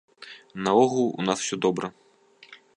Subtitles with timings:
[0.67, 1.93] Наогул, у нас усё добра.